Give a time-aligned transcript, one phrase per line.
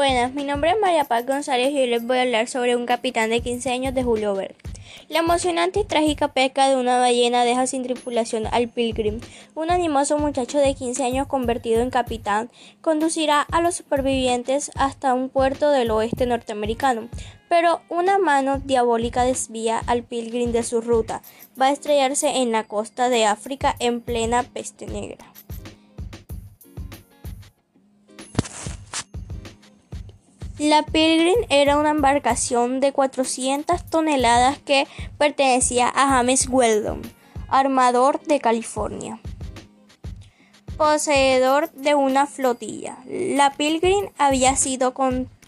[0.00, 2.86] Buenas, mi nombre es María Paz González y hoy les voy a hablar sobre un
[2.86, 4.56] capitán de 15 años de Julio Verne.
[5.10, 9.20] La emocionante y trágica pesca de una ballena deja sin tripulación al Pilgrim.
[9.54, 12.50] Un animoso muchacho de 15 años convertido en capitán
[12.80, 17.10] conducirá a los supervivientes hasta un puerto del oeste norteamericano.
[17.50, 21.20] Pero una mano diabólica desvía al Pilgrim de su ruta.
[21.60, 25.26] Va a estrellarse en la costa de África en plena peste negra.
[30.60, 37.00] La Pilgrim era una embarcación de 400 toneladas que pertenecía a James Weldon,
[37.48, 39.18] armador de California,
[40.76, 42.98] poseedor de una flotilla.
[43.06, 44.92] La Pilgrim había sido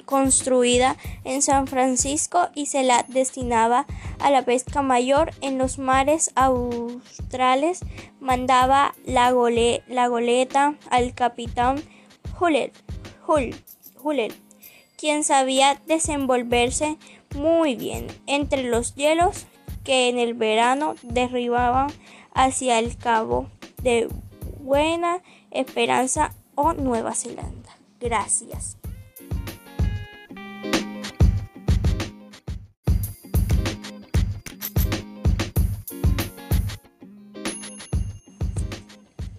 [0.07, 3.85] construida en San Francisco y se la destinaba
[4.19, 7.81] a la pesca mayor en los mares australes.
[8.19, 11.83] Mandaba la, goleta al capitán
[12.41, 12.73] Huller
[15.03, 16.97] quien sabía desenvolverse
[17.35, 19.47] muy bien entre los hielos
[19.83, 21.91] que en el verano derribaban
[22.35, 23.49] hacia el cabo
[23.83, 24.09] de
[24.61, 27.77] Buena Esperanza o Nueva Zelanda.
[27.99, 28.77] Gracias.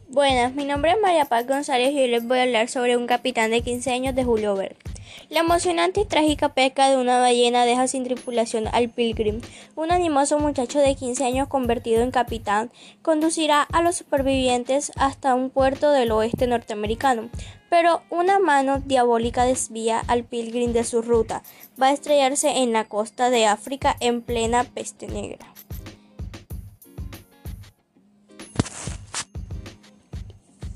[0.09, 3.07] Buenas, mi nombre es María Paz González y hoy les voy a hablar sobre un
[3.07, 4.92] capitán de 15 años de Julio Verne.
[5.29, 9.41] La emocionante y trágica pesca de una ballena deja sin tripulación al Pilgrim.
[9.75, 15.49] Un animoso muchacho de 15 años convertido en capitán conducirá a los supervivientes hasta un
[15.49, 17.29] puerto del oeste norteamericano.
[17.69, 21.43] Pero una mano diabólica desvía al Pilgrim de su ruta.
[21.81, 25.47] Va a estrellarse en la costa de África en plena peste negra.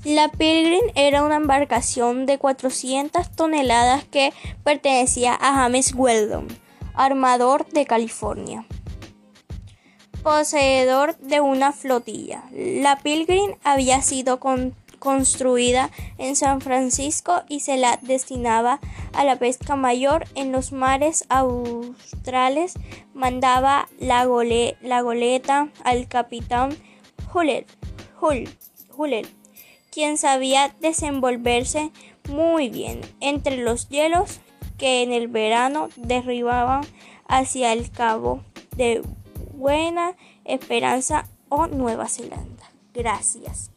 [0.08, 4.32] La Pilgrim era una embarcación de 400 toneladas que
[4.64, 6.48] pertenecía a James Weldon,
[6.94, 8.64] armador de California,
[10.22, 12.44] poseedor de una flotilla.
[12.52, 14.40] La Pilgrim había sido
[14.98, 18.80] construida en San Francisco y se la destinaba
[19.12, 22.78] a la pesca mayor en los mares australes.
[23.12, 26.78] Mandaba la, goleta al capitán
[29.98, 31.90] quien sabía desenvolverse
[32.28, 34.38] muy bien entre los hielos
[34.76, 36.86] que en el verano derribaban
[37.26, 38.40] hacia el cabo
[38.76, 39.02] de
[39.54, 40.14] Buena
[40.44, 42.70] Esperanza o Nueva Zelanda.
[42.94, 43.72] Gracias.